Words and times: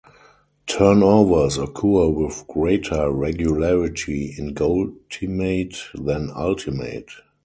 Turnovers 0.65 1.59
occur 1.59 2.09
with 2.09 2.45
greater 2.47 3.11
regularity 3.11 4.33
in 4.35 4.55
goaltimate 4.55 5.77
than 5.93 6.31
ultimate. 6.35 7.11